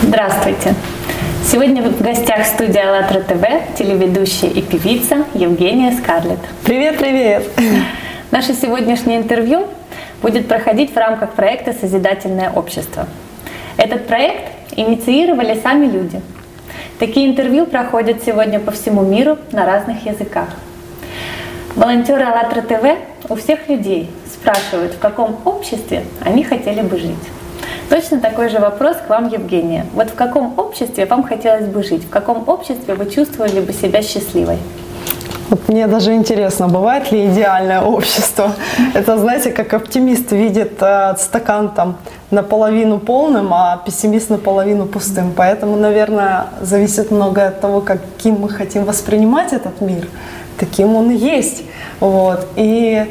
Здравствуйте! 0.00 0.74
Сегодня 1.44 1.82
в 1.82 2.00
гостях 2.00 2.46
студии 2.46 2.78
АЛЛАТРА 2.78 3.20
ТВ 3.22 3.76
телеведущая 3.76 4.48
и 4.48 4.62
певица 4.62 5.24
Евгения 5.34 5.92
Скарлетт. 5.92 6.38
Привет, 6.62 6.98
привет! 6.98 7.44
Наше 8.30 8.54
сегодняшнее 8.54 9.18
интервью 9.18 9.66
будет 10.22 10.46
проходить 10.46 10.92
в 10.92 10.96
рамках 10.96 11.32
проекта 11.32 11.72
«Созидательное 11.72 12.50
общество». 12.50 13.08
Этот 13.76 14.06
проект 14.06 14.52
инициировали 14.76 15.58
сами 15.60 15.86
люди. 15.86 16.22
Такие 17.00 17.28
интервью 17.28 17.66
проходят 17.66 18.22
сегодня 18.24 18.60
по 18.60 18.70
всему 18.70 19.02
миру 19.02 19.36
на 19.50 19.66
разных 19.66 20.06
языках. 20.06 20.48
Волонтеры 21.74 22.22
АЛЛАТРА 22.22 22.62
ТВ 22.62 23.30
у 23.30 23.34
всех 23.34 23.68
людей 23.68 24.08
спрашивают, 24.32 24.94
в 24.94 24.98
каком 25.00 25.40
обществе 25.44 26.04
они 26.24 26.44
хотели 26.44 26.82
бы 26.82 26.98
жить. 26.98 27.16
Точно 27.88 28.20
такой 28.20 28.50
же 28.50 28.58
вопрос 28.58 28.98
к 28.98 29.08
вам, 29.08 29.28
Евгения. 29.28 29.86
Вот 29.94 30.10
в 30.10 30.14
каком 30.14 30.58
обществе 30.58 31.06
вам 31.06 31.22
хотелось 31.22 31.66
бы 31.66 31.82
жить? 31.82 32.04
В 32.04 32.10
каком 32.10 32.46
обществе 32.46 32.94
вы 32.94 33.06
чувствовали 33.10 33.60
бы 33.60 33.72
себя 33.72 34.02
счастливой? 34.02 34.58
Вот 35.48 35.66
мне 35.68 35.86
даже 35.86 36.14
интересно, 36.14 36.68
бывает 36.68 37.10
ли 37.10 37.26
идеальное 37.26 37.80
общество? 37.80 38.52
Это, 38.92 39.16
знаете, 39.16 39.50
как 39.50 39.72
оптимист 39.72 40.32
видит 40.32 40.74
э, 40.82 41.14
стакан 41.18 41.70
там 41.70 41.96
наполовину 42.30 42.98
полным, 42.98 43.54
а 43.54 43.80
пессимист 43.82 44.28
наполовину 44.28 44.84
пустым. 44.84 45.32
Поэтому, 45.34 45.76
наверное, 45.76 46.48
зависит 46.60 47.10
многое 47.10 47.48
от 47.48 47.62
того, 47.62 47.80
каким 47.80 48.40
мы 48.40 48.50
хотим 48.50 48.84
воспринимать 48.84 49.54
этот 49.54 49.80
мир. 49.80 50.06
Таким 50.58 50.94
он 50.94 51.10
и 51.10 51.16
есть. 51.16 51.62
Вот. 52.00 52.46
И 52.56 53.06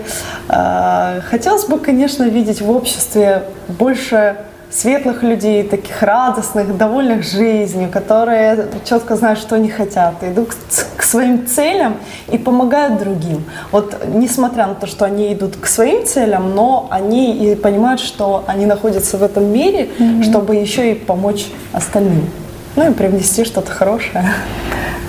э, 0.49 1.21
хотелось 1.27 1.65
бы, 1.65 1.79
конечно, 1.79 2.25
видеть 2.25 2.61
в 2.61 2.69
обществе 2.69 3.45
больше 3.67 4.37
светлых 4.69 5.23
людей, 5.23 5.63
таких 5.63 6.01
радостных, 6.01 6.77
довольных 6.77 7.23
жизнью, 7.23 7.89
которые 7.91 8.67
четко 8.85 9.15
знают, 9.15 9.39
что 9.39 9.55
они 9.55 9.69
хотят, 9.69 10.15
идут 10.23 10.49
к 10.95 11.03
своим 11.03 11.47
целям 11.47 11.97
и 12.31 12.37
помогают 12.37 12.99
другим. 12.99 13.45
Вот 13.71 13.95
несмотря 14.13 14.67
на 14.67 14.75
то, 14.75 14.87
что 14.87 15.05
они 15.05 15.33
идут 15.33 15.55
к 15.55 15.67
своим 15.67 16.05
целям, 16.05 16.53
но 16.53 16.87
они 16.91 17.51
и 17.51 17.55
понимают, 17.55 18.01
что 18.01 18.43
они 18.47 18.65
находятся 18.65 19.17
в 19.17 19.23
этом 19.23 19.45
мире, 19.45 19.89
mm-hmm. 19.97 20.23
чтобы 20.23 20.55
еще 20.55 20.91
и 20.91 20.95
помочь 20.95 21.47
остальным. 21.71 22.29
Ну 22.75 22.91
и 22.91 22.93
привнести 22.93 23.45
что-то 23.45 23.71
хорошее. 23.71 24.25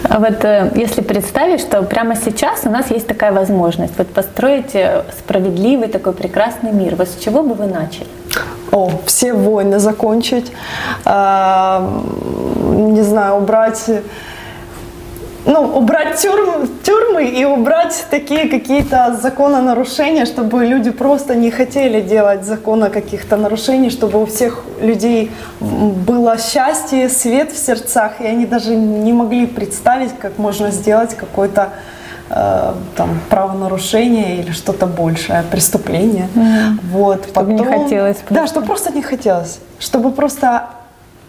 А 0.05 0.21
вот 0.21 0.45
э, 0.45 0.71
если 0.75 1.03
представить, 1.03 1.61
что 1.61 1.83
прямо 1.83 2.15
сейчас 2.15 2.63
у 2.65 2.71
нас 2.71 2.91
есть 2.91 3.07
такая 3.07 3.33
возможность 3.33 3.93
вот 3.99 4.07
построить 4.09 4.75
э, 4.75 5.03
справедливый 5.19 5.89
такой 5.89 6.13
прекрасный 6.13 6.73
мир, 6.73 6.95
вот 6.95 7.09
с 7.09 7.17
чего 7.17 7.43
бы 7.43 7.55
вы 7.55 7.67
начали? 7.67 8.07
О, 8.71 8.91
все 9.07 9.33
войны 9.33 9.79
закончить, 9.79 10.53
э, 11.05 11.89
не 12.75 13.03
знаю, 13.03 13.37
убрать 13.37 13.85
ну, 15.47 15.63
убрать 15.63 16.17
тюрьмы, 16.19 16.69
тюрьмы 16.83 17.25
и 17.25 17.45
убрать 17.47 18.05
такие 18.11 18.51
какие-то 18.51 19.19
закононарушения, 19.23 20.27
чтобы 20.27 20.67
люди 20.67 20.91
просто 20.91 21.35
не 21.35 21.51
хотели 21.51 22.03
делать 22.03 22.45
закона 22.45 22.91
каких-то 22.91 23.39
нарушений, 23.39 23.89
чтобы 23.89 24.21
у 24.21 24.27
всех 24.27 24.65
людей 24.81 25.31
было 25.61 26.37
счастье, 26.37 27.09
свет 27.09 27.53
в 27.53 27.57
сердцах, 27.57 28.21
и 28.21 28.27
они 28.27 28.45
даже 28.45 28.77
не 28.77 29.15
могли 29.15 29.47
представить, 29.47 30.11
как 30.19 30.37
можно 30.37 30.71
сделать 30.71 31.15
какое-то 31.15 31.63
э, 31.63 31.98
там 32.29 33.21
правонарушение 33.31 34.37
или 34.37 34.53
что-то 34.53 34.87
большее, 34.87 35.43
преступление. 35.51 36.29
Mm. 36.35 36.79
Вот. 36.91 37.23
Чтобы 37.23 37.33
Потом, 37.33 37.57
не 37.57 37.65
хотелось. 37.65 38.17
Просто. 38.19 38.35
Да, 38.35 38.47
чтобы 38.47 38.67
просто 38.67 38.93
не 38.93 39.03
хотелось. 39.03 39.59
Чтобы 39.79 40.13
просто 40.13 40.67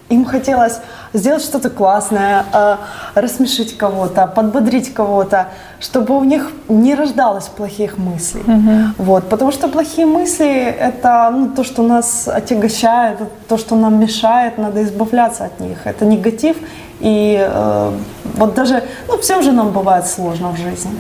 им 0.09 0.25
хотелось 0.25 0.80
сделать 1.13 1.43
что-то 1.43 1.69
классное, 1.69 2.45
э, 2.53 2.77
рассмешить 3.15 3.77
кого-то, 3.77 4.27
подбодрить 4.27 4.93
кого-то, 4.93 5.47
чтобы 5.79 6.17
у 6.17 6.23
них 6.23 6.52
не 6.67 6.95
рождалось 6.95 7.47
плохих 7.47 7.97
мыслей. 7.97 8.42
Угу. 8.42 9.05
Вот, 9.05 9.30
потому 9.30 9.52
что 9.52 9.67
плохие 9.67 10.05
мысли— 10.05 10.64
это 10.80 11.30
ну, 11.31 11.49
то, 11.49 11.64
что 11.64 11.83
нас 11.83 12.27
отягощает, 12.27 13.19
то, 13.48 13.58
что 13.58 13.75
нам 13.75 13.99
мешает, 13.99 14.58
надо 14.58 14.83
избавляться 14.83 15.45
от 15.45 15.59
них. 15.59 15.77
Это 15.86 16.05
негатив, 16.05 16.58
и 16.99 17.37
э, 17.39 17.92
вот 18.36 18.53
даже, 18.55 18.83
ну, 19.08 19.17
всем 19.17 19.42
же 19.42 19.52
нам 19.52 19.71
бывает 19.71 20.05
сложно 20.05 20.49
в 20.49 20.58
жизни. 20.58 20.92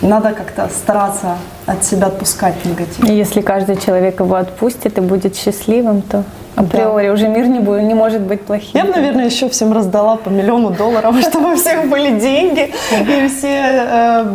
Надо 0.00 0.30
как-то 0.30 0.68
стараться 0.68 1.36
от 1.66 1.84
себя 1.84 2.06
отпускать 2.06 2.64
негатив. 2.64 3.04
И 3.04 3.12
если 3.12 3.40
каждый 3.40 3.76
человек 3.76 4.20
его 4.20 4.36
отпустит 4.36 4.98
и 4.98 5.00
будет 5.00 5.36
счастливым, 5.36 6.02
то 6.02 6.24
априори 6.54 7.06
да. 7.06 7.12
уже 7.12 7.28
мир 7.28 7.46
не, 7.46 7.58
будет, 7.58 7.82
не 7.82 7.94
может 7.94 8.22
быть 8.22 8.42
плохим. 8.42 8.70
Я 8.74 8.84
бы, 8.84 8.92
наверное, 8.92 9.26
еще 9.26 9.48
всем 9.50 9.72
раздала 9.72 10.16
по 10.16 10.28
миллиону 10.28 10.70
долларов, 10.70 11.14
чтобы 11.28 11.52
у 11.52 11.56
всех 11.56 11.88
были 11.88 12.18
деньги, 12.18 12.72
и 12.92 13.28
все, 13.28 13.48
э, 13.48 14.26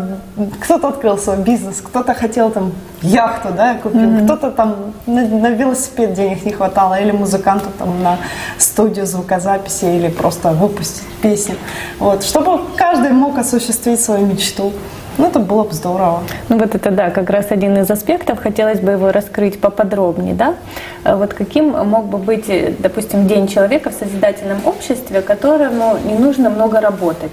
кто-то 0.61 0.89
открыл 0.89 1.17
свой 1.17 1.37
бизнес, 1.37 1.81
кто-то 1.81 2.13
хотел 2.13 2.51
там 2.51 2.73
яхту, 3.01 3.49
да, 3.55 3.75
купил, 3.75 4.23
кто-то 4.23 4.51
там 4.51 4.93
на, 5.05 5.27
на 5.27 5.49
велосипед 5.49 6.13
денег 6.13 6.45
не 6.45 6.51
хватало, 6.51 6.99
или 6.99 7.11
музыканту 7.11 7.69
там 7.77 8.03
на 8.03 8.17
студию 8.57 9.05
звукозаписи, 9.05 9.85
или 9.85 10.09
просто 10.09 10.51
выпустить 10.51 11.07
песню. 11.21 11.55
Вот, 11.99 12.23
чтобы 12.23 12.59
каждый 12.75 13.11
мог 13.11 13.37
осуществить 13.37 14.01
свою 14.01 14.25
мечту. 14.25 14.73
Ну, 15.17 15.27
это 15.27 15.39
было 15.39 15.63
бы 15.63 15.73
здорово. 15.73 16.23
Ну, 16.49 16.57
вот 16.57 16.75
это, 16.75 16.91
да, 16.91 17.09
как 17.09 17.29
раз 17.29 17.47
один 17.49 17.77
из 17.77 17.89
аспектов. 17.89 18.39
Хотелось 18.39 18.79
бы 18.79 18.91
его 18.91 19.11
раскрыть 19.11 19.59
поподробнее, 19.59 20.33
да? 20.33 20.55
А 21.03 21.15
вот 21.15 21.33
каким 21.33 21.69
мог 21.71 22.07
бы 22.07 22.17
быть, 22.17 22.45
допустим, 22.79 23.27
день 23.27 23.47
человека 23.47 23.91
в 23.91 23.93
созидательном 23.93 24.59
обществе, 24.65 25.21
которому 25.21 25.97
не 26.03 26.15
нужно 26.15 26.49
много 26.49 26.81
работать? 26.81 27.31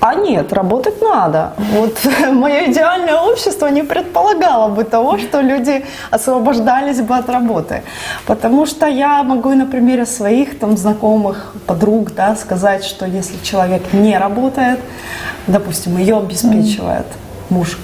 А 0.00 0.14
нет, 0.14 0.52
работать 0.52 1.00
надо. 1.00 1.52
Вот 1.58 1.98
мое 2.32 2.70
идеальное 2.70 3.20
общество 3.20 3.68
не 3.68 3.82
предполагало 3.82 4.68
бы 4.68 4.84
того, 4.84 5.18
что 5.18 5.40
люди 5.40 5.84
освобождались 6.10 7.00
бы 7.00 7.16
от 7.16 7.28
работы. 7.28 7.82
Потому 8.26 8.66
что 8.66 8.86
я 8.86 9.22
могу 9.22 9.50
на 9.50 9.66
примере 9.66 10.06
своих 10.06 10.58
там 10.58 10.76
знакомых, 10.76 11.52
подруг, 11.66 12.14
да, 12.14 12.34
сказать, 12.36 12.84
что 12.84 13.06
если 13.06 13.38
человек 13.42 13.92
не 13.92 14.18
работает, 14.18 14.80
допустим, 15.46 15.96
ее 15.98 16.18
обеспечивает 16.18 17.06
муж, 17.48 17.78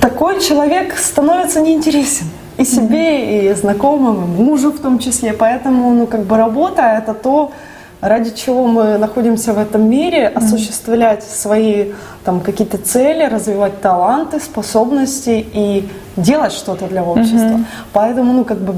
такой 0.00 0.40
человек 0.40 0.96
становится 0.96 1.60
неинтересен 1.60 2.26
и 2.58 2.64
себе, 2.64 3.50
и 3.50 3.54
знакомым, 3.54 4.24
и 4.24 4.42
мужу 4.42 4.70
в 4.70 4.78
том 4.78 4.98
числе. 4.98 5.32
Поэтому, 5.32 5.92
ну, 5.92 6.06
как 6.06 6.22
бы 6.24 6.36
работа— 6.36 6.82
это 6.98 7.12
то, 7.12 7.52
ради 8.00 8.30
чего 8.30 8.66
мы 8.66 8.98
находимся 8.98 9.52
в 9.52 9.58
этом 9.58 9.88
мире, 9.88 10.28
осуществлять 10.28 11.22
свои 11.22 11.92
там 12.24 12.40
какие-то 12.40 12.78
цели, 12.78 13.24
развивать 13.24 13.80
таланты, 13.80 14.40
способности 14.40 15.46
и 15.52 15.88
делать 16.16 16.52
что-то 16.52 16.86
для 16.86 17.02
общества. 17.02 17.60
Поэтому, 17.92 18.32
ну, 18.32 18.44
как 18.44 18.58
бы, 18.58 18.74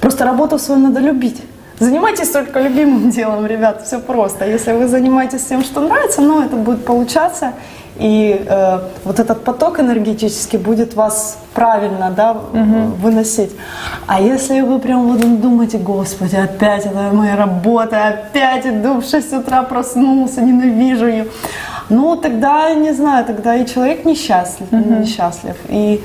просто 0.00 0.24
работу 0.24 0.58
свою 0.58 0.80
надо 0.80 1.00
любить. 1.00 1.42
Занимайтесь 1.80 2.28
только 2.28 2.60
любимым 2.60 3.10
делом, 3.16 3.46
ребят, 3.46 3.82
все 3.86 3.98
просто. 3.98 4.44
Если 4.44 4.72
вы 4.72 4.86
занимаетесь 4.86 5.44
тем, 5.44 5.64
что 5.64 5.80
нравится, 5.80 6.20
ну, 6.20 6.42
это 6.42 6.56
будет 6.56 6.84
получаться, 6.84 7.54
и 7.98 8.44
э, 8.46 8.78
вот 9.04 9.18
этот 9.18 9.44
поток 9.44 9.80
энергетический 9.80 10.58
будет 10.58 10.94
вас 10.94 11.38
правильно 11.54 12.10
да, 12.10 12.32
угу. 12.32 12.96
выносить. 13.02 13.50
А 14.06 14.20
если 14.20 14.60
вы 14.60 14.78
прям 14.78 15.06
вот 15.08 15.40
думаете, 15.40 15.78
господи, 15.78 16.36
опять 16.36 16.86
это 16.86 17.10
моя 17.12 17.36
работа, 17.36 18.08
опять 18.08 18.66
иду 18.66 19.00
в 19.00 19.04
6 19.04 19.32
утра 19.34 19.62
проснулся, 19.62 20.40
ненавижу 20.40 21.06
ее, 21.06 21.26
ну 21.90 22.16
тогда, 22.16 22.74
не 22.74 22.92
знаю, 22.92 23.24
тогда 23.24 23.56
и 23.56 23.66
человек 23.66 24.04
несчастлив, 24.04 24.68
угу. 24.70 25.00
несчастлив. 25.00 25.56
И 25.68 26.02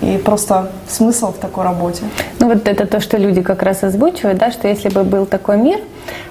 и 0.00 0.18
просто 0.18 0.70
смысл 0.88 1.32
в 1.32 1.38
такой 1.38 1.64
работе. 1.64 2.02
Ну 2.40 2.48
вот 2.48 2.68
это 2.68 2.86
то, 2.86 3.00
что 3.00 3.16
люди 3.16 3.42
как 3.42 3.62
раз 3.62 3.82
озвучивают, 3.82 4.38
да, 4.38 4.50
что 4.50 4.68
если 4.68 4.88
бы 4.88 5.02
был 5.02 5.26
такой 5.26 5.56
мир, 5.56 5.80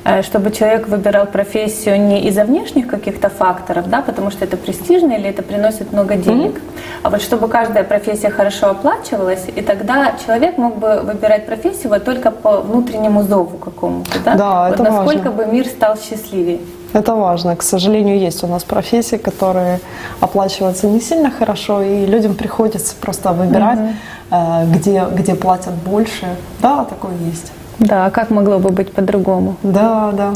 э, 0.06 0.22
чтобы 0.22 0.52
человек 0.52 0.88
выбирал 0.88 1.26
профессию 1.26 2.00
не 2.00 2.28
из-за 2.28 2.44
внешних 2.44 2.88
каких-то 2.88 3.30
факторов, 3.30 3.90
да, 3.90 4.02
потому 4.02 4.32
что 4.32 4.46
это 4.46 4.58
престижно 4.58 5.14
или 5.14 5.30
это 5.30 5.44
приносит 5.44 5.92
много 5.92 6.16
денег, 6.16 6.56
mm-hmm. 6.56 7.02
а 7.04 7.10
вот 7.10 7.22
чтобы 7.22 7.48
каждая 7.48 7.84
профессия 7.84 8.30
хорошо 8.30 8.70
оплачивалась, 8.70 9.46
и 9.54 9.62
тогда 9.62 10.14
человек 10.26 10.58
мог 10.58 10.78
бы 10.78 11.02
выбирать 11.04 11.46
профессию 11.46 11.90
вот 11.90 12.04
только 12.04 12.32
по 12.32 12.62
внутреннему 12.62 13.24
зову 13.24 13.58
какому-то, 13.58 14.20
да? 14.24 14.36
Да, 14.36 14.70
вот 14.70 14.80
это 14.80 14.84
насколько 14.84 15.32
важно. 15.32 15.46
бы 15.46 15.46
мир 15.52 15.66
стал 15.68 15.98
счастливее. 15.98 16.60
Это 16.94 17.16
важно. 17.16 17.56
К 17.56 17.64
сожалению, 17.64 18.20
есть 18.20 18.44
у 18.44 18.48
нас 18.48 18.64
профессии, 18.64 19.18
которые 19.18 19.80
оплачиваются 20.20 20.88
не 20.88 21.02
сильно 21.02 21.32
хорошо, 21.32 21.82
и 21.82 22.06
людям 22.06 22.34
приходится 22.34 22.96
просто 22.96 23.34
выбирать, 23.34 23.80
угу. 23.80 24.38
где, 24.74 25.06
где 25.12 25.36
платят 25.36 25.74
больше. 25.74 26.28
Да, 26.62 26.86
такое 26.86 27.14
есть. 27.26 27.52
Да, 27.80 28.06
а 28.06 28.10
как 28.10 28.30
могло 28.32 28.58
бы 28.58 28.70
быть 28.70 28.92
по-другому? 28.92 29.56
Да, 29.64 30.12
да. 30.14 30.34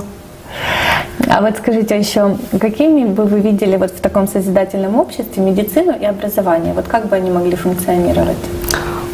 А 1.30 1.42
вот 1.42 1.58
скажите 1.58 1.98
еще, 1.98 2.38
какими 2.60 3.06
бы 3.06 3.24
вы 3.26 3.40
видели 3.40 3.78
вот 3.78 3.92
в 3.92 4.00
таком 4.02 4.28
созидательном 4.28 5.00
обществе 5.00 5.42
медицину 5.42 5.94
и 6.00 6.06
образование? 6.06 6.74
Вот 6.74 6.88
как 6.88 7.08
бы 7.08 7.16
они 7.16 7.32
могли 7.32 7.56
функционировать? 7.56 8.38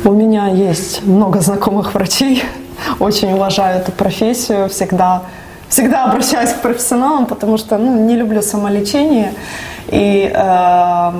У 0.03 0.11
меня 0.11 0.47
есть 0.47 1.05
много 1.05 1.41
знакомых 1.41 1.93
врачей, 1.93 2.43
очень 2.99 3.33
уважаю 3.33 3.81
эту 3.81 3.91
профессию, 3.91 4.69
всегда, 4.69 5.23
всегда 5.69 6.05
обращаюсь 6.05 6.51
к 6.51 6.61
профессионалам, 6.61 7.25
потому 7.25 7.57
что 7.57 7.77
ну, 7.77 8.05
не 8.05 8.15
люблю 8.15 8.41
самолечение. 8.41 9.33
И 9.89 10.31
э, 10.33 11.11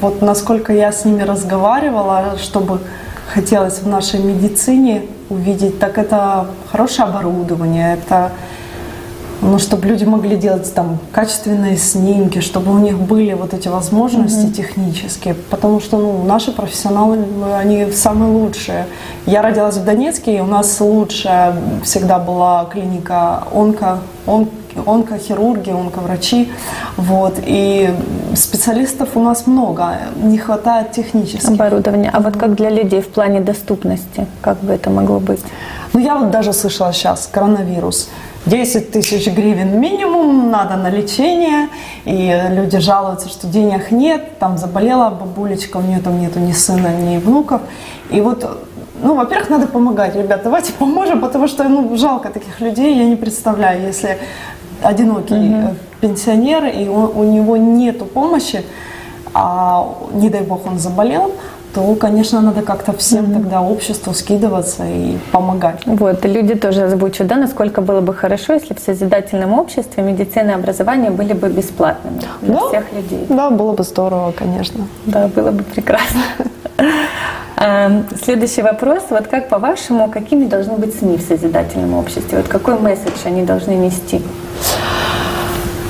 вот 0.00 0.22
насколько 0.22 0.72
я 0.72 0.92
с 0.92 1.04
ними 1.04 1.22
разговаривала, 1.22 2.36
чтобы 2.38 2.80
хотелось 3.32 3.80
в 3.80 3.86
нашей 3.86 4.20
медицине 4.20 5.02
увидеть, 5.30 5.78
так 5.78 5.98
это 5.98 6.46
хорошее 6.70 7.08
оборудование, 7.08 7.94
это 7.94 8.32
ну, 9.42 9.58
чтобы 9.58 9.88
люди 9.88 10.04
могли 10.04 10.36
делать 10.36 10.72
там 10.72 10.98
качественные 11.10 11.76
снимки, 11.76 12.40
чтобы 12.40 12.72
у 12.72 12.78
них 12.78 12.96
были 12.96 13.32
вот 13.32 13.52
эти 13.52 13.66
возможности 13.66 14.46
mm-hmm. 14.46 14.52
технические, 14.52 15.34
потому 15.34 15.80
что 15.80 15.98
ну, 15.98 16.22
наши 16.22 16.52
профессионалы, 16.52 17.18
они 17.58 17.90
самые 17.90 18.30
лучшие. 18.30 18.86
Я 19.26 19.42
родилась 19.42 19.76
в 19.76 19.84
Донецке, 19.84 20.36
и 20.36 20.40
у 20.40 20.46
нас 20.46 20.80
лучшая 20.80 21.56
всегда 21.82 22.20
была 22.20 22.66
клиника 22.66 23.42
онко, 23.52 23.98
он, 24.26 24.48
онкохирурги, 24.86 25.70
онковрачи, 25.70 26.48
вот, 26.96 27.34
и 27.44 27.92
специалистов 28.34 29.10
у 29.16 29.22
нас 29.22 29.48
много, 29.48 29.98
не 30.22 30.38
хватает 30.38 30.92
технических. 30.92 31.50
Оборудования. 31.50 32.10
А 32.12 32.20
вот 32.20 32.36
как 32.36 32.54
для 32.54 32.70
людей 32.70 33.00
в 33.00 33.08
плане 33.08 33.40
доступности, 33.40 34.26
как 34.40 34.60
бы 34.60 34.72
это 34.72 34.88
могло 34.88 35.18
быть? 35.18 35.40
Ну, 35.92 36.00
я 36.00 36.16
вот 36.16 36.30
даже 36.30 36.52
слышала 36.52 36.92
сейчас, 36.92 37.28
коронавирус– 37.30 38.08
10 38.46 38.90
тысяч 38.90 39.28
гривен 39.28 39.78
минимум 39.78 40.50
надо 40.50 40.76
на 40.76 40.90
лечение, 40.90 41.68
и 42.04 42.40
люди 42.50 42.78
жалуются, 42.78 43.28
что 43.28 43.46
денег 43.46 43.90
нет, 43.90 44.38
там 44.38 44.58
заболела 44.58 45.10
бабулечка, 45.10 45.76
у 45.76 45.80
нее 45.80 46.00
там 46.00 46.20
нету 46.20 46.40
ни 46.40 46.52
сына, 46.52 46.88
ни 46.88 47.18
внуков. 47.18 47.62
И 48.10 48.20
вот, 48.20 48.44
ну, 49.00 49.14
во-первых, 49.14 49.48
надо 49.50 49.66
помогать, 49.68 50.16
ребят, 50.16 50.42
давайте 50.42 50.72
поможем, 50.78 51.20
потому 51.20 51.46
что, 51.46 51.64
ну, 51.64 51.96
жалко 51.96 52.30
таких 52.30 52.60
людей, 52.60 52.96
я 52.96 53.04
не 53.04 53.16
представляю, 53.16 53.82
если 53.82 54.18
одинокий 54.82 55.34
mm-hmm. 55.34 55.76
пенсионер, 56.00 56.64
и 56.64 56.88
он, 56.88 57.12
у 57.14 57.22
него 57.22 57.56
нету 57.56 58.06
помощи, 58.06 58.64
а 59.34 59.88
не 60.12 60.28
дай 60.28 60.42
бог 60.42 60.66
он 60.66 60.80
заболел, 60.80 61.32
то, 61.74 61.94
конечно, 61.94 62.40
надо 62.40 62.62
как-то 62.62 62.92
всем 62.92 63.24
mm-hmm. 63.24 63.34
тогда 63.34 63.62
обществу 63.62 64.12
скидываться 64.14 64.84
и 64.86 65.16
помогать. 65.30 65.80
Вот, 65.86 66.24
и 66.24 66.28
люди 66.28 66.54
тоже 66.54 66.82
озвучивают, 66.82 67.28
да, 67.28 67.36
насколько 67.36 67.80
было 67.80 68.00
бы 68.00 68.14
хорошо, 68.14 68.54
если 68.54 68.74
в 68.74 68.78
созидательном 68.78 69.58
обществе 69.58 70.02
медицина 70.02 70.50
и 70.50 70.54
образование 70.54 71.10
были 71.10 71.32
бы 71.32 71.48
бесплатными 71.48 72.20
для 72.42 72.54
да? 72.54 72.68
всех 72.68 72.92
людей. 72.92 73.26
Да, 73.28 73.50
было 73.50 73.72
бы 73.72 73.84
здорово, 73.84 74.32
конечно. 74.32 74.86
Да, 75.06 75.28
было 75.28 75.50
бы 75.50 75.62
прекрасно. 75.62 76.20
Эм, 77.56 78.06
следующий 78.22 78.62
вопрос. 78.62 79.04
Вот 79.10 79.28
как 79.28 79.48
по-вашему, 79.48 80.10
какими 80.10 80.46
должны 80.46 80.76
быть 80.76 80.98
СМИ 80.98 81.16
в 81.16 81.22
созидательном 81.22 81.94
обществе? 81.94 82.38
Вот 82.38 82.48
какой 82.48 82.78
месседж 82.78 83.12
они 83.24 83.44
должны 83.44 83.72
нести? 83.72 84.20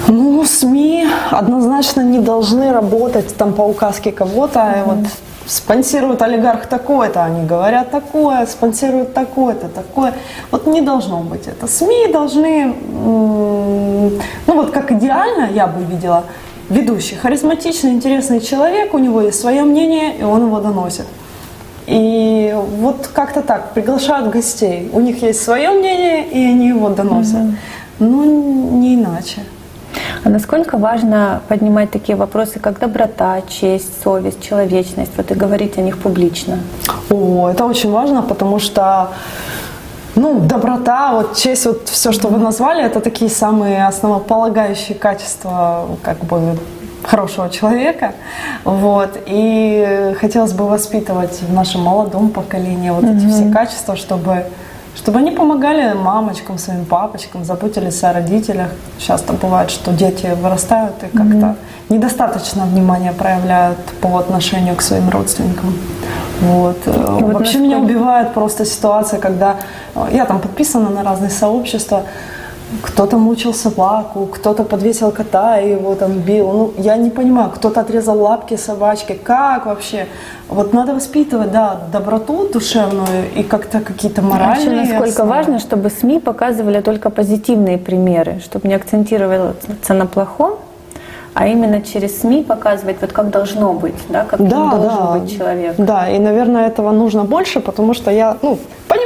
Ну, 0.06 0.44
СМИ 0.44 1.06
однозначно 1.30 2.02
не 2.02 2.18
должны 2.18 2.72
работать 2.72 3.34
там 3.36 3.54
по 3.54 3.62
указке 3.62 4.12
кого-то. 4.12 4.58
Mm-hmm. 4.58 4.84
Вот 4.84 5.08
спонсирует 5.46 6.22
олигарх 6.22 6.66
такое-то, 6.66 7.24
они 7.24 7.46
говорят 7.46 7.90
такое, 7.90 8.46
спонсируют 8.46 9.14
такое-то, 9.14 9.68
такое. 9.68 10.14
Вот 10.50 10.66
не 10.66 10.80
должно 10.80 11.20
быть 11.20 11.46
это. 11.46 11.66
СМИ 11.66 12.12
должны, 12.12 12.74
ну 12.92 14.10
вот 14.46 14.70
как 14.70 14.92
идеально 14.92 15.50
я 15.52 15.66
бы 15.66 15.84
видела, 15.84 16.24
ведущий, 16.68 17.16
харизматичный, 17.16 17.90
интересный 17.90 18.40
человек, 18.40 18.94
у 18.94 18.98
него 18.98 19.20
есть 19.20 19.40
свое 19.40 19.62
мнение, 19.62 20.16
и 20.16 20.22
он 20.22 20.46
его 20.46 20.60
доносит. 20.60 21.06
И 21.86 22.54
вот 22.78 23.08
как-то 23.12 23.42
так, 23.42 23.74
приглашают 23.74 24.30
гостей, 24.30 24.88
у 24.92 25.00
них 25.00 25.22
есть 25.22 25.42
свое 25.42 25.70
мнение, 25.70 26.26
и 26.28 26.44
они 26.44 26.68
его 26.68 26.88
доносят. 26.88 27.34
Mm-hmm. 27.34 27.54
Ну, 27.98 28.78
не 28.78 28.94
иначе. 28.94 29.42
А 30.24 30.28
насколько 30.28 30.78
важно 30.78 31.42
поднимать 31.48 31.90
такие 31.90 32.14
вопросы, 32.16 32.60
как 32.60 32.78
доброта, 32.78 33.40
честь, 33.48 34.02
совесть, 34.02 34.40
человечность, 34.40 35.12
вот 35.16 35.30
и 35.30 35.34
говорить 35.34 35.78
о 35.78 35.80
них 35.80 35.98
публично? 35.98 36.58
О, 37.10 37.48
это 37.50 37.64
очень 37.64 37.90
важно, 37.90 38.22
потому 38.22 38.60
что 38.60 39.08
ну, 40.14 40.40
доброта, 40.40 41.12
вот 41.14 41.36
честь, 41.36 41.66
вот 41.66 41.88
все, 41.88 42.12
что 42.12 42.28
вы 42.28 42.38
назвали, 42.38 42.84
это 42.84 43.00
такие 43.00 43.30
самые 43.30 43.86
основополагающие 43.86 44.96
качества, 44.96 45.88
как 46.02 46.18
бы 46.18 46.56
хорошего 47.02 47.50
человека, 47.50 48.12
вот, 48.64 49.18
и 49.26 50.14
хотелось 50.20 50.52
бы 50.52 50.68
воспитывать 50.68 51.40
в 51.40 51.52
нашем 51.52 51.80
молодом 51.82 52.30
поколении 52.30 52.90
вот 52.90 53.02
mm-hmm. 53.02 53.16
эти 53.16 53.26
все 53.26 53.50
качества, 53.50 53.96
чтобы 53.96 54.44
чтобы 54.94 55.18
они 55.18 55.30
помогали 55.30 55.94
мамочкам, 55.94 56.58
своим 56.58 56.84
папочкам, 56.84 57.44
заботились 57.44 58.04
о 58.04 58.12
родителях. 58.12 58.68
Часто 58.98 59.32
бывает, 59.32 59.70
что 59.70 59.92
дети 59.92 60.30
вырастают 60.40 61.02
и 61.02 61.06
как-то 61.06 61.46
mm-hmm. 61.46 61.56
недостаточно 61.88 62.66
внимания 62.66 63.12
проявляют 63.12 63.78
по 64.00 64.18
отношению 64.18 64.76
к 64.76 64.82
своим 64.82 65.08
родственникам. 65.08 65.74
Вот. 66.40 66.76
И 66.86 66.90
вот 67.22 67.34
Вообще 67.34 67.58
меня 67.58 67.78
убивает 67.78 68.34
просто 68.34 68.64
ситуация, 68.64 69.18
когда 69.18 69.56
э, 69.94 70.08
я 70.12 70.26
там 70.26 70.40
подписана 70.40 70.90
на 70.90 71.02
разные 71.02 71.30
сообщества, 71.30 72.02
кто-то 72.80 73.18
мучил 73.18 73.52
собаку, 73.52 74.26
кто-то 74.26 74.64
подвесил 74.64 75.10
кота 75.10 75.60
и 75.60 75.70
его 75.72 75.94
там 75.94 76.12
бил. 76.12 76.52
Ну, 76.52 76.72
я 76.78 76.96
не 76.96 77.10
понимаю, 77.10 77.50
кто-то 77.50 77.80
отрезал 77.80 78.20
лапки 78.20 78.56
собачки. 78.56 79.12
Как 79.12 79.66
вообще? 79.66 80.06
Вот 80.48 80.72
надо 80.72 80.94
воспитывать, 80.94 81.52
да, 81.52 81.80
доброту 81.92 82.48
душевную 82.52 83.30
и 83.34 83.42
как-то 83.42 83.80
какие-то 83.80 84.22
моральные. 84.22 84.76
Вообще, 84.76 84.92
насколько 84.92 85.22
основы. 85.22 85.30
важно, 85.30 85.58
чтобы 85.58 85.90
СМИ 85.90 86.20
показывали 86.20 86.80
только 86.80 87.10
позитивные 87.10 87.78
примеры, 87.78 88.40
чтобы 88.44 88.68
не 88.68 88.74
акцентироваться 88.74 89.94
на 89.94 90.06
плохом, 90.06 90.58
а 91.34 91.46
именно 91.46 91.80
через 91.80 92.20
СМИ 92.20 92.44
показывать, 92.44 92.96
вот 93.00 93.12
как 93.12 93.30
должно 93.30 93.72
быть, 93.72 93.94
да, 94.08 94.24
как 94.24 94.40
да, 94.40 94.70
должен 94.70 94.98
да, 94.98 95.18
быть 95.18 95.36
человек. 95.36 95.74
Да, 95.78 96.08
и, 96.08 96.18
наверное, 96.18 96.66
этого 96.66 96.90
нужно 96.90 97.24
больше, 97.24 97.60
потому 97.60 97.94
что 97.94 98.10
я, 98.10 98.36
ну, 98.42 98.58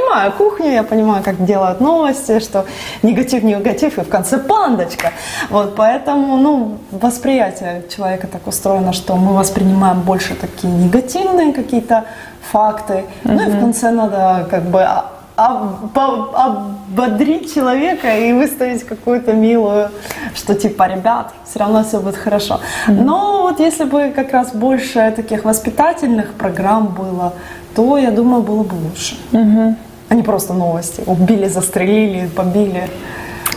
понимаю 0.07 0.31
кухню, 0.31 0.71
я 0.71 0.83
понимаю, 0.83 1.23
как 1.23 1.45
делают 1.45 1.81
новости, 1.81 2.39
что 2.39 2.65
негатив, 3.03 3.43
негатив, 3.43 3.97
и 3.97 4.01
в 4.01 4.09
конце 4.09 4.37
пандочка. 4.37 5.11
Вот, 5.49 5.75
поэтому, 5.75 6.37
ну, 6.37 6.77
восприятие 6.91 7.83
человека 7.95 8.27
так 8.27 8.47
устроено, 8.47 8.93
что 8.93 9.15
мы 9.15 9.33
воспринимаем 9.35 10.01
больше 10.01 10.35
такие 10.35 10.73
негативные 10.73 11.53
какие-то 11.53 12.05
факты, 12.51 12.93
mm-hmm. 12.93 13.33
ну 13.33 13.41
и 13.41 13.49
в 13.49 13.59
конце 13.59 13.91
надо 13.91 14.47
как 14.49 14.63
бы 14.63 14.87
ободрить 16.35 17.53
человека 17.53 18.17
и 18.17 18.33
выставить 18.33 18.83
какую-то 18.83 19.33
милую, 19.33 19.89
что 20.35 20.55
типа, 20.55 20.87
ребят, 20.87 21.33
все 21.45 21.59
равно 21.59 21.83
все 21.83 21.99
будет 21.99 22.15
хорошо. 22.15 22.59
Mm-hmm. 22.87 23.03
Но 23.03 23.41
вот 23.43 23.59
если 23.59 23.83
бы 23.83 24.11
как 24.15 24.31
раз 24.33 24.55
больше 24.55 25.13
таких 25.15 25.45
воспитательных 25.45 26.33
программ 26.33 26.87
было, 26.87 27.33
то, 27.75 27.97
я 27.97 28.11
думаю, 28.11 28.41
было 28.41 28.63
бы 28.63 28.73
лучше. 28.73 29.15
Mm-hmm. 29.31 29.75
А 30.09 30.15
не 30.15 30.23
просто 30.23 30.53
новости. 30.53 31.03
Убили, 31.05 31.47
застрелили, 31.47 32.27
побили. 32.27 32.89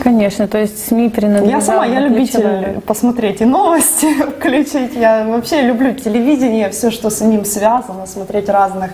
Конечно, 0.03 0.49
то 0.49 0.59
есть 0.59 0.89
СМИ 0.89 1.11
принадлежат. 1.11 1.51
Я 1.51 1.61
сама, 1.61 1.85
я 1.87 2.01
любитель 2.01 2.81
посмотреть 2.87 3.43
и 3.43 3.45
новости 3.45 4.07
включить. 4.39 4.95
Я 4.95 5.27
вообще 5.27 5.63
люблю 5.63 5.93
телевидение, 5.93 6.71
все, 6.71 6.91
что 6.91 7.11
с 7.11 7.21
ним 7.21 7.45
связано, 7.45 8.07
смотреть 8.07 8.49
разных 8.49 8.93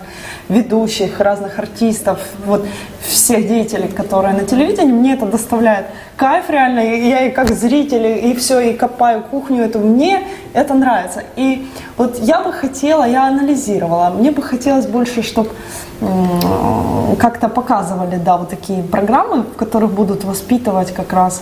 ведущих, 0.49 1.19
разных 1.19 1.59
артистов, 1.59 2.19
вот 2.45 2.65
всех 3.01 3.47
деятелей, 3.47 3.87
которые 3.87 4.33
на 4.33 4.43
телевидении. 4.43 4.91
Мне 4.91 5.13
это 5.13 5.25
доставляет 5.25 5.85
кайф 6.17 6.49
реально. 6.49 6.81
Я 6.81 7.27
и 7.27 7.31
как 7.31 7.51
зритель, 7.51 8.27
и 8.27 8.35
все, 8.35 8.59
и 8.59 8.73
копаю 8.73 9.23
кухню 9.23 9.63
эту. 9.63 9.79
Мне 9.79 10.27
это 10.53 10.73
нравится. 10.73 11.23
И 11.37 11.67
вот 11.95 12.19
я 12.19 12.41
бы 12.41 12.51
хотела, 12.51 13.07
я 13.07 13.27
анализировала, 13.27 14.09
мне 14.09 14.31
бы 14.31 14.41
хотелось 14.41 14.87
больше, 14.87 15.23
чтобы 15.23 15.51
как-то 17.19 17.49
показывали, 17.49 18.17
да, 18.17 18.37
вот 18.37 18.49
такие 18.49 18.83
программы, 18.83 19.43
в 19.43 19.55
которых 19.55 19.91
будут 19.91 20.23
воспитывать 20.23 20.93
как 20.93 21.13
раз 21.13 21.41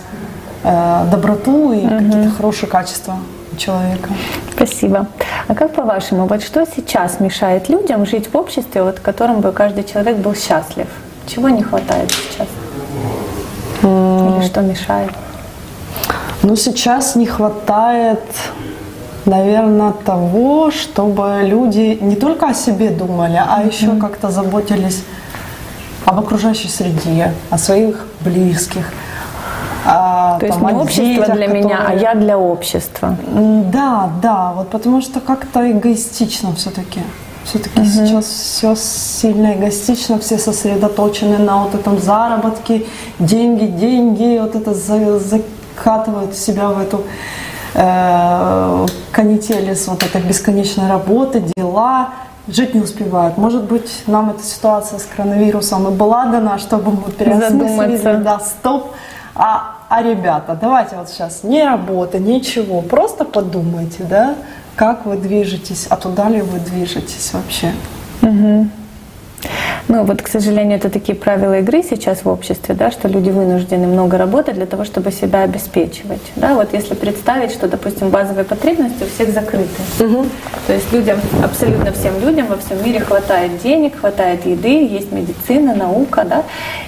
э, 0.64 1.04
доброту 1.10 1.72
и 1.72 1.84
угу. 1.84 1.98
какие-то 1.98 2.30
хорошие 2.30 2.68
качества 2.68 3.16
человека. 3.56 4.08
Спасибо. 4.54 5.06
А 5.48 5.54
как 5.54 5.74
по-вашему, 5.74 6.26
вот 6.26 6.42
что 6.42 6.64
сейчас 6.66 7.20
мешает 7.20 7.68
людям 7.68 8.06
жить 8.06 8.32
в 8.32 8.36
обществе, 8.36 8.82
вот 8.82 8.98
в 8.98 9.02
котором 9.02 9.40
бы 9.40 9.52
каждый 9.52 9.84
человек 9.84 10.16
был 10.16 10.34
счастлив? 10.34 10.86
Чего 11.26 11.48
не 11.48 11.62
хватает 11.62 12.10
сейчас? 12.10 12.48
Или 13.82 14.46
что 14.46 14.60
мешает? 14.62 15.10
Ну, 16.42 16.56
сейчас 16.56 17.16
не 17.16 17.26
хватает 17.26 18.22
наверное, 19.26 19.92
того, 19.92 20.70
чтобы 20.70 21.40
люди 21.42 21.98
не 22.00 22.16
только 22.16 22.48
о 22.48 22.54
себе 22.54 22.90
думали, 22.90 23.36
а 23.36 23.62
mm-hmm. 23.62 23.72
еще 23.72 23.96
как-то 23.96 24.30
заботились 24.30 25.04
об 26.04 26.20
окружающей 26.20 26.68
среде, 26.68 27.32
о 27.50 27.58
своих 27.58 28.06
близких. 28.20 28.92
А, 29.84 30.38
То 30.38 30.48
там, 30.48 30.62
есть 30.62 30.72
не 30.72 30.80
общество 30.80 31.04
детях, 31.04 31.26
для 31.36 31.46
которые... 31.46 31.62
меня, 31.62 31.84
а 31.86 31.94
я 31.94 32.14
для 32.14 32.38
общества. 32.38 33.16
Да, 33.26 34.10
да, 34.22 34.52
вот 34.52 34.70
потому 34.70 35.00
что 35.00 35.20
как-то 35.20 35.70
эгоистично 35.70 36.54
все-таки. 36.54 37.00
Все-таки 37.44 37.80
угу. 37.80 37.88
сейчас 37.88 38.24
все 38.24 38.74
сильно 38.74 39.54
эгоистично, 39.54 40.18
все 40.18 40.38
сосредоточены 40.38 41.38
на 41.38 41.62
вот 41.62 41.76
этом 41.76 42.00
заработке, 42.00 42.86
деньги, 43.20 43.66
деньги, 43.66 44.38
вот 44.40 44.56
это 44.56 44.74
за, 44.74 45.20
закатывают 45.20 46.34
себя 46.36 46.68
в 46.70 46.80
эту 46.80 47.04
э, 47.74 48.86
канители 49.12 49.74
с 49.74 49.88
вот 49.88 50.02
этой 50.02 50.22
бесконечной 50.22 50.88
работы, 50.88 51.42
дела, 51.56 52.10
жить 52.48 52.74
не 52.74 52.80
успевают. 52.80 53.36
Может 53.36 53.64
быть, 53.64 54.04
нам 54.06 54.30
эта 54.30 54.42
ситуация 54.42 54.98
с 54.98 55.04
коронавирусом 55.04 55.88
и 55.88 55.90
была 55.90 56.26
дана, 56.26 56.58
чтобы 56.58 56.92
мы 56.92 57.10
переосмыслили, 57.12 58.22
да, 58.22 58.40
стоп, 58.40 58.92
а, 59.34 59.76
а 59.88 60.02
ребята, 60.02 60.58
давайте 60.60 60.96
вот 60.96 61.08
сейчас 61.08 61.42
не 61.42 61.64
работа, 61.64 62.18
ничего, 62.18 62.80
просто 62.80 63.24
подумайте, 63.24 64.04
да, 64.08 64.34
как 64.76 65.06
вы 65.06 65.16
движетесь, 65.16 65.86
а 65.90 65.96
туда 65.96 66.28
ли 66.28 66.40
вы 66.40 66.58
движетесь 66.58 67.32
вообще. 67.32 67.72
Угу. 68.22 68.68
Ну 69.88 70.02
вот, 70.02 70.20
к 70.20 70.26
сожалению, 70.28 70.78
это 70.78 70.90
такие 70.90 71.16
правила 71.16 71.60
игры 71.60 71.82
сейчас 71.82 72.24
в 72.24 72.28
обществе, 72.28 72.74
да, 72.74 72.90
что 72.90 73.06
люди 73.06 73.30
вынуждены 73.30 73.86
много 73.86 74.18
работать 74.18 74.54
для 74.54 74.66
того, 74.66 74.84
чтобы 74.84 75.12
себя 75.12 75.42
обеспечивать. 75.42 76.22
Да, 76.34 76.54
вот 76.54 76.72
если 76.72 76.94
представить, 76.94 77.52
что, 77.52 77.68
допустим, 77.68 78.10
базовые 78.10 78.44
потребности 78.44 79.04
у 79.04 79.06
всех 79.06 79.32
закрыты. 79.32 79.82
Угу. 80.00 80.26
То 80.66 80.72
есть 80.72 80.92
людям, 80.92 81.20
абсолютно 81.42 81.92
всем 81.92 82.18
людям 82.20 82.48
во 82.48 82.56
всем 82.56 82.84
мире 82.84 82.98
хватает 82.98 83.62
денег, 83.62 84.00
хватает 84.00 84.44
еды, 84.44 84.86
есть 84.86 85.12
медицина, 85.12 85.74
наука, 85.74 86.24
да. 86.24 86.42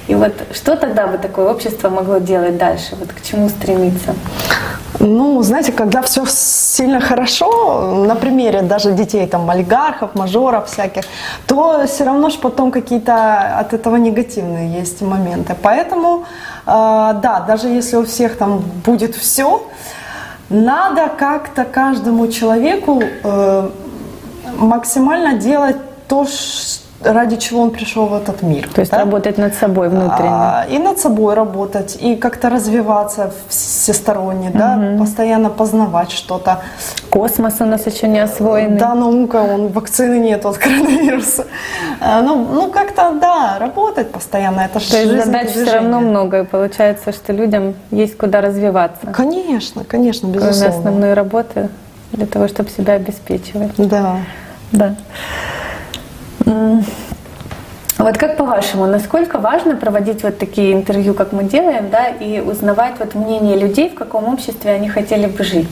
И 0.08 0.14
вот 0.16 0.34
что 0.52 0.74
тогда 0.74 1.06
бы 1.06 1.18
такое 1.18 1.48
общество 1.50 1.90
могло 1.90 2.18
делать 2.18 2.58
дальше? 2.58 2.96
Вот 2.98 3.12
к 3.12 3.22
чему 3.22 3.48
стремиться? 3.48 4.14
Ну, 5.00 5.42
знаете, 5.42 5.72
когда 5.72 6.02
все 6.02 6.24
сильно 6.26 7.00
хорошо, 7.00 8.04
на 8.04 8.16
примере 8.16 8.62
даже 8.62 8.92
детей, 8.92 9.26
там, 9.28 9.48
олигархов, 9.48 10.14
мажоров 10.14 10.66
всяких, 10.66 11.04
то 11.46 11.86
все 11.86 12.04
равно 12.04 12.30
же 12.30 12.38
потом 12.38 12.72
какие-то 12.72 13.58
от 13.60 13.74
этого 13.74 13.96
негативные 13.96 14.72
есть 14.72 15.00
моменты. 15.02 15.54
Поэтому, 15.62 16.24
э, 16.66 16.70
да, 17.22 17.44
даже 17.46 17.68
если 17.68 17.96
у 17.96 18.04
всех 18.04 18.36
там 18.38 18.62
будет 18.84 19.14
все, 19.14 19.62
надо 20.48 21.08
как-то 21.16 21.64
каждому 21.64 22.26
человеку 22.28 23.00
э, 23.02 23.70
максимально 24.56 25.34
делать 25.34 25.76
то, 26.08 26.24
что 26.24 26.88
ради 27.00 27.36
чего 27.36 27.62
он 27.62 27.70
пришел 27.70 28.06
в 28.06 28.14
этот 28.14 28.42
мир. 28.42 28.68
То 28.68 28.80
есть 28.80 28.90
да? 28.90 28.98
работать 28.98 29.38
над 29.38 29.54
собой 29.54 29.88
внутренне. 29.88 30.28
А, 30.30 30.66
и 30.68 30.78
над 30.78 30.98
собой 30.98 31.34
работать, 31.34 31.96
и 32.00 32.16
как-то 32.16 32.50
развиваться 32.50 33.32
всесторонне, 33.48 34.48
угу. 34.50 34.58
да, 34.58 34.96
постоянно 34.98 35.50
познавать 35.50 36.10
что-то. 36.10 36.60
Космос 37.10 37.60
у 37.60 37.64
нас 37.64 37.86
еще 37.86 38.08
не 38.08 38.18
освоенный. 38.18 38.78
Да, 38.78 38.94
наука, 38.94 39.36
он, 39.36 39.68
вакцины 39.68 40.18
нет 40.18 40.44
от 40.44 40.58
коронавируса. 40.58 41.46
А, 42.00 42.22
ну, 42.22 42.46
ну 42.50 42.70
как-то, 42.70 43.12
да, 43.12 43.58
работать 43.58 44.10
постоянно, 44.10 44.60
это 44.60 44.80
То 44.80 44.96
есть 44.96 45.24
задач 45.24 45.50
все 45.50 45.72
равно 45.72 46.00
много, 46.00 46.40
и 46.40 46.44
получается, 46.44 47.12
что 47.12 47.32
людям 47.32 47.74
есть 47.90 48.16
куда 48.16 48.40
развиваться. 48.40 49.06
Конечно, 49.12 49.84
конечно, 49.84 50.26
безусловно. 50.26 50.58
Кроме 50.58 50.78
основной 50.78 51.14
работы 51.14 51.68
для 52.12 52.26
того, 52.26 52.48
чтобы 52.48 52.70
себя 52.70 52.94
обеспечивать. 52.94 53.72
Да. 53.76 54.16
Да. 54.72 54.96
Вот 57.98 58.16
как 58.16 58.36
по-вашему, 58.36 58.86
насколько 58.86 59.38
важно 59.38 59.74
проводить 59.74 60.22
вот 60.22 60.38
такие 60.38 60.72
интервью, 60.72 61.14
как 61.14 61.32
мы 61.32 61.44
делаем, 61.44 61.90
да, 61.90 62.06
и 62.06 62.40
узнавать 62.40 62.94
вот 63.00 63.14
мнение 63.16 63.56
людей, 63.56 63.90
в 63.90 63.94
каком 63.94 64.28
обществе 64.32 64.70
они 64.70 64.88
хотели 64.88 65.26
бы 65.26 65.42
жить? 65.42 65.68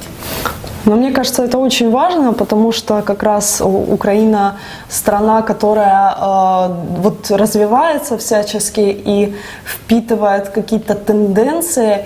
Но 0.86 0.96
мне 0.96 1.12
кажется, 1.12 1.42
это 1.42 1.58
очень 1.58 1.90
важно, 1.90 2.32
потому 2.32 2.72
что 2.72 3.02
как 3.02 3.22
раз 3.22 3.60
Украина 3.60 4.56
страна, 4.88 5.42
которая 5.42 6.14
э, 6.14 6.68
вот 7.00 7.30
развивается 7.30 8.16
всячески 8.18 8.80
и 8.80 9.34
впитывает 9.64 10.48
какие-то 10.48 10.94
тенденции 10.94 12.04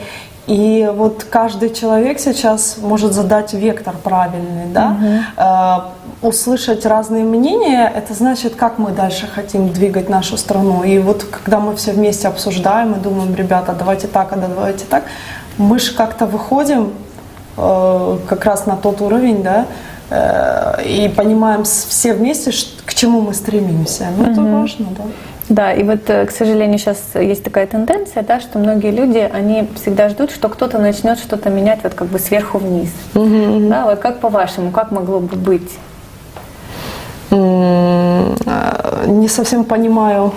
и 0.50 0.90
вот 0.92 1.24
каждый 1.30 1.70
человек 1.70 2.18
сейчас 2.18 2.78
может 2.82 3.12
задать 3.12 3.54
вектор 3.54 3.94
правильный, 4.02 4.66
да, 4.66 4.96
угу. 6.20 6.28
услышать 6.28 6.84
разные 6.84 7.22
мнения, 7.22 7.86
это 7.94 8.14
значит, 8.14 8.56
как 8.56 8.76
мы 8.78 8.90
дальше 8.90 9.28
хотим 9.32 9.72
двигать 9.72 10.08
нашу 10.08 10.36
страну. 10.36 10.82
И 10.82 10.98
вот 10.98 11.22
когда 11.22 11.60
мы 11.60 11.76
все 11.76 11.92
вместе 11.92 12.26
обсуждаем 12.26 12.94
и 12.94 12.98
думаем, 12.98 13.32
ребята, 13.36 13.76
давайте 13.78 14.08
так, 14.08 14.32
а 14.32 14.36
давайте 14.36 14.86
так, 14.86 15.04
мы 15.56 15.78
же 15.78 15.94
как-то 15.94 16.26
выходим 16.26 16.94
э, 17.56 18.18
как 18.28 18.44
раз 18.44 18.66
на 18.66 18.76
тот 18.76 19.00
уровень, 19.02 19.44
да, 19.44 19.66
э, 20.10 20.82
и 20.84 21.08
понимаем 21.10 21.62
все 21.62 22.12
вместе, 22.12 22.50
к 22.84 22.94
чему 22.94 23.20
мы 23.20 23.34
стремимся. 23.34 24.08
Ну, 24.16 24.24
угу. 24.24 24.32
это 24.32 24.42
важно, 24.42 24.86
да. 24.98 25.04
Да, 25.50 25.72
и 25.72 25.82
вот, 25.82 26.08
э, 26.08 26.26
к 26.26 26.30
сожалению, 26.30 26.78
сейчас 26.78 27.10
есть 27.16 27.42
такая 27.42 27.66
тенденция, 27.66 28.22
да, 28.22 28.38
что 28.40 28.60
многие 28.60 28.92
люди, 28.92 29.18
они 29.18 29.68
всегда 29.74 30.08
ждут, 30.08 30.30
что 30.30 30.48
кто-то 30.48 30.78
начнет 30.78 31.18
что-то 31.18 31.50
менять 31.50 31.80
вот 31.82 31.94
как 31.94 32.06
бы 32.06 32.20
сверху 32.20 32.58
вниз. 32.58 32.90
Угу. 33.16 33.68
Да, 33.68 33.84
вот 33.86 33.98
как 33.98 34.20
по-вашему, 34.20 34.70
как 34.70 34.92
могло 34.92 35.18
бы 35.18 35.36
быть? 35.36 35.70
Не 37.30 39.28
совсем 39.28 39.64
понимаю. 39.64 40.32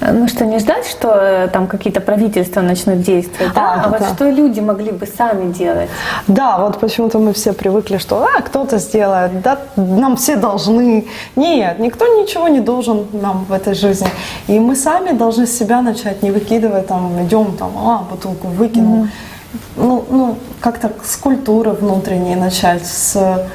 Ну 0.00 0.28
что, 0.28 0.44
не 0.44 0.58
ждать, 0.58 0.86
что 0.86 1.08
э, 1.08 1.48
там 1.48 1.66
какие-то 1.66 2.00
правительства 2.00 2.60
начнут 2.60 3.00
действовать, 3.00 3.54
да? 3.54 3.74
А, 3.74 3.84
а 3.84 3.88
вот 3.88 4.06
что 4.14 4.28
люди 4.28 4.60
могли 4.60 4.90
бы 4.92 5.06
сами 5.06 5.52
делать? 5.52 5.88
Да, 6.26 6.58
вот 6.58 6.78
почему-то 6.78 7.18
мы 7.18 7.32
все 7.32 7.52
привыкли, 7.52 7.98
что 7.98 8.22
а, 8.22 8.42
кто-то 8.42 8.78
сделает, 8.78 9.40
да, 9.40 9.58
нам 9.76 10.16
все 10.16 10.36
должны. 10.36 11.06
Нет, 11.36 11.78
никто 11.78 12.06
ничего 12.20 12.48
не 12.48 12.60
должен 12.60 13.06
нам 13.12 13.46
в 13.48 13.52
этой 13.52 13.74
жизни. 13.74 14.08
И 14.48 14.58
мы 14.58 14.76
сами 14.76 15.12
должны 15.12 15.46
себя 15.46 15.80
начать, 15.80 16.22
не 16.22 16.30
выкидывать, 16.30 16.86
там, 16.86 17.24
идем, 17.24 17.56
там, 17.56 17.70
а, 17.76 18.06
бутылку 18.10 18.48
выкинул. 18.48 19.04
Mm-hmm. 19.04 19.08
Ну, 19.76 20.04
ну, 20.10 20.36
как-то 20.60 20.90
с 21.02 21.16
культуры 21.16 21.70
внутренней 21.70 22.36
начать, 22.36 22.86
с 22.86 23.16
Э, 23.16 23.46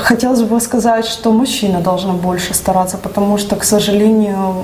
хотелось 0.00 0.42
бы 0.42 0.60
сказать, 0.60 1.06
что 1.06 1.32
мужчина 1.32 1.80
должен 1.80 2.16
больше 2.16 2.54
стараться, 2.54 2.96
потому 2.98 3.38
что, 3.38 3.56
к 3.56 3.64
сожалению, 3.64 4.62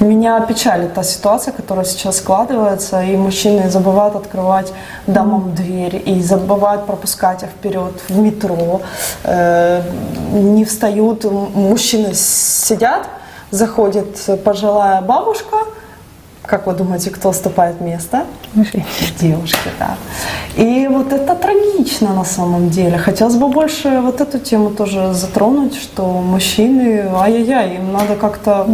меня 0.00 0.40
печалит 0.40 0.94
та 0.94 1.02
ситуация, 1.02 1.52
которая 1.52 1.84
сейчас 1.84 2.16
складывается, 2.16 3.02
и 3.02 3.16
мужчины 3.16 3.70
забывают 3.70 4.16
открывать 4.16 4.72
дамам 5.06 5.54
дверь, 5.54 6.02
и 6.04 6.20
забывают 6.22 6.86
пропускать 6.86 7.42
их 7.42 7.50
вперед 7.50 7.92
в 8.08 8.18
метро, 8.18 8.80
э, 9.24 9.82
не 10.32 10.64
встают, 10.64 11.24
мужчины 11.24 12.14
сидят, 12.14 13.08
заходит 13.50 14.42
пожилая 14.44 15.00
бабушка, 15.02 15.56
как 16.46 16.66
вы 16.66 16.74
думаете, 16.74 17.10
кто 17.10 17.30
уступает 17.30 17.80
место? 17.80 18.24
Девушки, 19.20 19.70
да. 19.78 19.96
И 20.56 20.86
вот 20.88 21.12
это 21.12 21.34
трагично 21.34 22.14
на 22.14 22.24
самом 22.24 22.70
деле. 22.70 22.98
Хотелось 22.98 23.36
бы 23.36 23.48
больше 23.48 24.00
вот 24.00 24.20
эту 24.20 24.38
тему 24.38 24.70
тоже 24.70 25.14
затронуть, 25.14 25.74
что 25.74 26.02
мужчины, 26.04 27.08
ай-яй-яй, 27.14 27.76
им 27.76 27.92
надо 27.92 28.16
как-то 28.16 28.66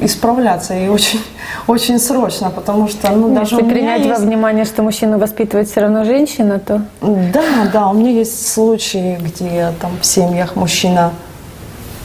исправляться 0.00 0.74
и 0.74 0.88
очень, 0.88 1.20
очень 1.66 1.98
срочно, 1.98 2.50
потому 2.50 2.88
что, 2.88 3.10
ну, 3.12 3.28
ну 3.28 3.34
даже 3.34 3.56
Если 3.56 3.68
принять 3.68 4.04
есть... 4.04 4.18
во 4.18 4.26
внимание, 4.26 4.64
что 4.64 4.82
мужчину 4.82 5.18
воспитывает 5.18 5.68
все 5.68 5.80
равно 5.80 6.04
женщина, 6.04 6.58
то... 6.58 6.82
Да, 7.00 7.42
да, 7.72 7.88
у 7.88 7.94
меня 7.94 8.10
есть 8.10 8.52
случаи, 8.52 9.18
где 9.20 9.72
там 9.80 9.92
в 10.00 10.04
семьях 10.04 10.56
мужчина 10.56 11.12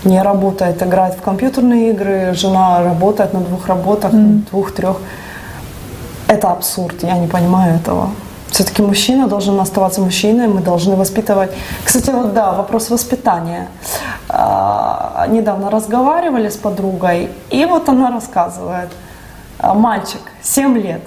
не 0.08 0.22
работает, 0.22 0.82
играет 0.82 1.16
в 1.16 1.22
компьютерные 1.22 1.92
игры, 1.92 2.34
жена 2.34 2.84
работает 2.84 3.34
на 3.34 3.42
двух 3.42 3.68
работах, 3.68 4.14
mm. 4.14 4.50
двух-трех. 4.50 4.98
Это 6.28 6.52
абсурд, 6.52 7.04
я 7.04 7.18
не 7.18 7.28
понимаю 7.28 7.76
этого. 7.76 8.10
Все-таки 8.50 8.82
мужчина 8.82 9.28
должен 9.28 9.60
оставаться 9.60 10.02
мужчиной, 10.02 10.48
мы 10.48 10.62
должны 10.62 10.96
воспитывать. 10.96 11.52
Кстати, 11.84 12.10
вот 12.10 12.34
да, 12.34 12.54
вопрос 12.54 12.90
воспитания. 12.90 13.68
А, 14.30 15.28
недавно 15.30 15.70
разговаривали 15.70 16.50
с 16.50 16.56
подругой, 16.56 17.30
и 17.50 17.66
вот 17.66 17.90
она 17.90 18.12
рассказывает. 18.12 18.90
А, 19.60 19.74
мальчик, 19.74 20.22
7 20.42 20.78
лет, 20.78 21.02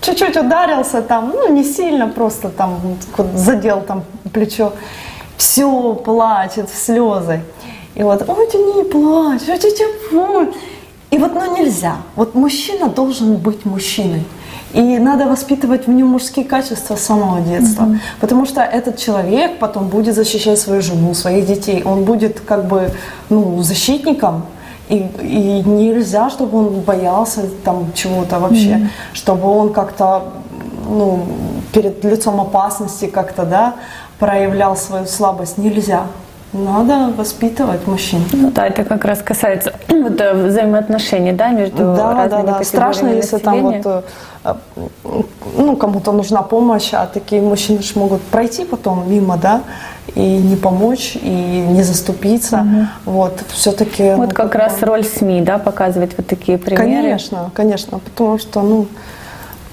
чуть-чуть 0.00 0.36
ударился 0.36 1.02
там, 1.02 1.30
ну 1.34 1.52
не 1.52 1.64
сильно, 1.64 2.08
просто 2.08 2.48
там 2.48 2.80
задел 3.34 3.80
там 3.80 4.02
плечо. 4.32 4.72
Все, 5.36 5.94
плачет 5.94 6.70
в 6.70 6.76
слезы. 6.76 7.40
И 7.94 8.02
вот, 8.02 8.28
ой, 8.28 8.46
ты 8.50 8.58
не 8.58 8.84
плачь, 8.84 9.42
ой, 9.48 9.58
ты 9.58 9.70
фу. 10.10 10.52
И 11.10 11.18
вот, 11.18 11.34
ну 11.34 11.56
нельзя. 11.56 11.96
Вот 12.16 12.34
мужчина 12.34 12.88
должен 12.88 13.36
быть 13.36 13.64
мужчиной. 13.64 14.24
И 14.72 14.98
надо 14.98 15.26
воспитывать 15.26 15.86
в 15.86 15.90
нем 15.90 16.08
мужские 16.08 16.44
качества 16.44 16.96
с 16.96 17.00
самого 17.02 17.40
детства. 17.40 17.84
Mm-hmm. 17.84 17.98
Потому 18.20 18.44
что 18.46 18.60
этот 18.60 18.98
человек 18.98 19.60
потом 19.60 19.86
будет 19.88 20.16
защищать 20.16 20.58
свою 20.58 20.82
жену, 20.82 21.14
своих 21.14 21.46
детей. 21.46 21.82
Он 21.84 22.02
будет 22.02 22.40
как 22.40 22.66
бы 22.66 22.90
ну, 23.30 23.62
защитником. 23.62 24.46
И, 24.88 24.96
и 25.22 25.62
нельзя, 25.64 26.28
чтобы 26.28 26.58
он 26.58 26.80
боялся 26.80 27.42
там 27.64 27.92
чего-то 27.94 28.40
вообще. 28.40 28.70
Mm-hmm. 28.70 28.88
Чтобы 29.12 29.48
он 29.48 29.72
как-то 29.72 30.32
ну, 30.88 31.24
перед 31.72 32.04
лицом 32.04 32.40
опасности 32.40 33.06
как-то, 33.06 33.44
да, 33.44 33.74
проявлял 34.18 34.76
свою 34.76 35.06
слабость. 35.06 35.56
Нельзя. 35.56 36.08
Надо 36.54 37.12
воспитывать 37.16 37.86
мужчин. 37.88 38.20
Ну 38.32 38.50
да, 38.52 38.68
это 38.68 38.84
как 38.84 39.04
раз 39.04 39.22
касается 39.22 39.72
вот, 39.88 40.20
э, 40.20 40.34
взаимоотношений, 40.34 41.32
да, 41.32 41.48
между 41.48 41.78
Да, 41.78 41.96
да, 41.96 42.14
разными 42.14 42.46
да. 42.46 42.58
категориями 42.58 42.64
Страшно, 42.64 43.08
если 43.08 43.38
там 43.38 43.62
вот 43.62 44.04
э, 44.44 44.54
ну, 45.56 45.76
кому-то 45.76 46.12
нужна 46.12 46.42
помощь, 46.42 46.90
а 46.92 47.06
такие 47.06 47.42
мужчины 47.42 47.82
ж 47.82 47.96
могут 47.96 48.22
пройти 48.22 48.64
потом 48.64 49.10
мимо, 49.10 49.36
да, 49.36 49.62
и 50.14 50.20
не 50.20 50.54
помочь, 50.54 51.16
и 51.20 51.28
не 51.28 51.82
заступиться. 51.82 52.64
Вот, 53.04 53.42
все-таки... 53.48 54.14
Вот 54.14 54.32
как 54.32 54.54
раз 54.54 54.80
роль 54.82 55.04
СМИ, 55.04 55.40
да, 55.40 55.58
показывать 55.58 56.16
вот 56.16 56.28
такие 56.28 56.56
примеры. 56.56 56.84
Конечно, 56.84 57.50
конечно, 57.52 57.98
потому 57.98 58.38
что, 58.38 58.62
ну, 58.62 58.86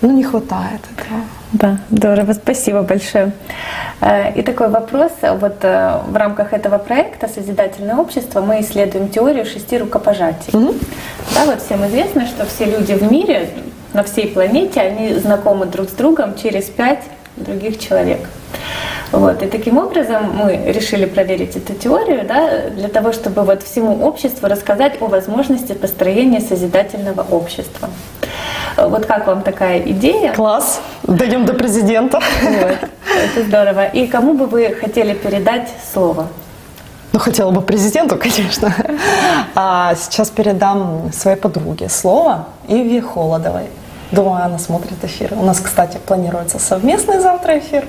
ну 0.02 0.12
не 0.12 0.24
хватает 0.24 0.82
этого. 0.98 1.20
Да, 1.54 1.80
здорово, 1.90 2.32
спасибо 2.34 2.82
большое. 2.82 3.34
Э, 4.00 4.32
И 4.36 4.42
такой 4.42 4.70
вопрос. 4.70 5.12
Вот 5.22 5.58
э, 5.64 6.00
в 6.08 6.16
рамках 6.16 6.54
этого 6.54 6.78
проекта 6.78 7.28
«Созидательное 7.28 7.98
общество» 7.98 8.42
мы 8.42 8.62
исследуем 8.62 9.10
теорию 9.10 9.46
шести 9.46 9.78
рукопожатий. 9.78 10.52
Да, 11.36 11.46
вот 11.46 11.62
всем 11.62 11.86
известно, 11.88 12.26
что 12.26 12.46
все 12.46 12.66
люди 12.66 12.94
в 12.94 13.12
мире, 13.12 13.50
на 13.94 14.04
всей 14.04 14.28
планете, 14.28 14.80
они 14.80 15.14
знакомы 15.16 15.66
друг 15.66 15.90
с 15.90 15.94
другом 15.94 16.36
через 16.36 16.66
пять 16.66 17.04
других 17.36 17.80
человек. 17.80 18.22
Вот. 19.12 19.44
И 19.44 19.48
таким 19.48 19.78
образом 19.78 20.32
мы 20.34 20.72
решили 20.72 21.06
проверить 21.06 21.58
эту 21.58 21.74
теорию 21.74 22.26
да, 22.26 22.70
для 22.70 22.88
того, 22.88 23.12
чтобы 23.12 23.44
вот 23.44 23.62
всему 23.62 24.06
обществу 24.06 24.48
рассказать 24.48 25.02
о 25.02 25.08
возможности 25.08 25.74
построения 25.74 26.40
созидательного 26.40 27.26
общества. 27.30 27.90
Вот 28.78 29.06
как 29.06 29.28
вам 29.28 29.42
такая 29.42 29.80
идея? 29.80 30.34
Класс, 30.34 30.82
дойдем 31.04 31.46
до 31.46 31.54
президента. 31.54 32.20
Вот, 32.42 32.78
это 33.36 33.46
здорово. 33.46 33.86
И 33.88 34.08
кому 34.08 34.34
бы 34.34 34.46
вы 34.46 34.76
хотели 34.80 35.14
передать 35.14 35.70
слово? 35.94 36.28
Ну, 37.14 37.20
хотела 37.20 37.52
бы 37.52 37.62
президенту, 37.62 38.16
конечно. 38.18 38.74
А 39.56 39.94
сейчас 39.96 40.30
передам 40.30 41.12
своей 41.12 41.38
подруге 41.38 41.90
слово 41.90 42.48
Иве 42.68 43.02
Холодовой. 43.02 43.66
Думаю, 44.12 44.44
она 44.46 44.58
смотрит 44.60 45.04
эфир. 45.04 45.34
У 45.34 45.44
нас, 45.44 45.60
кстати, 45.60 45.98
планируется 46.06 46.60
совместный 46.60 47.20
завтра 47.20 47.60
эфир. 47.60 47.86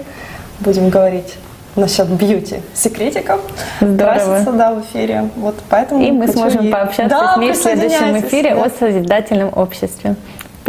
Будем 0.61 0.89
говорить 0.91 1.35
насчет 1.77 2.09
бьюти 2.09 2.61
секретиков. 2.75 3.41
Здорово. 3.81 4.15
Краситься, 4.15 4.53
да, 4.53 4.73
в 4.75 4.81
эфире. 4.83 5.29
Вот 5.37 5.55
поэтому 5.71 6.03
И 6.03 6.11
мы 6.11 6.29
сможем 6.29 6.62
ей- 6.65 6.73
пообщаться 6.73 7.09
Да, 7.09 7.35
с 7.35 7.37
ней 7.39 7.53
в 7.53 7.57
следующем 7.57 8.19
эфире 8.21 8.55
да. 8.55 8.65
о 8.65 8.71
созидательном 8.71 9.51
обществе. 9.57 10.17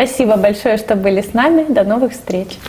Спасибо 0.06 0.36
большое, 0.36 0.76
что 0.76 0.98
были 0.98 1.22
с 1.22 1.34
нами. 1.34 1.66
До 1.70 1.86
новых 1.86 2.12
встреч. 2.12 2.60